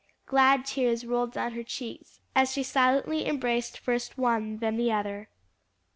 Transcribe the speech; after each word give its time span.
Glad 0.25 0.65
tears 0.65 1.05
rolled 1.05 1.33
down 1.33 1.51
her 1.53 1.61
cheeks 1.61 2.21
as 2.35 2.51
she 2.51 2.63
silently 2.63 3.27
embraced 3.27 3.77
first 3.77 4.17
one, 4.17 4.57
then 4.57 4.75
the 4.75 4.91
other. 4.91 5.29